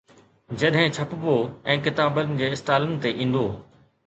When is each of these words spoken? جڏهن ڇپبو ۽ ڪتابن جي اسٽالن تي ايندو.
جڏهن 0.61 0.87
ڇپبو 0.97 1.35
۽ 1.75 1.77
ڪتابن 1.89 2.33
جي 2.41 2.51
اسٽالن 2.57 2.97
تي 3.05 3.15
ايندو. 3.23 3.47